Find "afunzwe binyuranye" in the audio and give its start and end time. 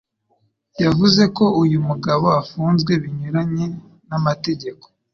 2.41-3.65